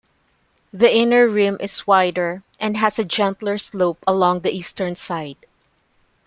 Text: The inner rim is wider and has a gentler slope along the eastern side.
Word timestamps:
The 0.73 0.91
inner 0.91 1.27
rim 1.27 1.57
is 1.59 1.85
wider 1.85 2.41
and 2.59 2.75
has 2.75 2.97
a 2.97 3.05
gentler 3.05 3.59
slope 3.59 4.03
along 4.07 4.39
the 4.39 4.49
eastern 4.51 4.95
side. 4.95 5.37